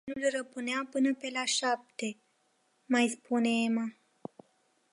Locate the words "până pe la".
0.91-1.45